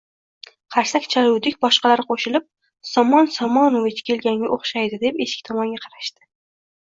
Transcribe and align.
Qarsak 0.75 1.03
chaluvdik 1.15 1.57
boshqalar 1.65 2.01
qo`shilib, 2.07 2.47
Somon 2.91 3.29
Somonovich 3.37 4.01
kelganga 4.09 4.49
o`xshaydi 4.57 4.99
deb 5.07 5.23
eshik 5.27 5.47
tomonga 5.51 5.85
qarashdi 5.85 6.27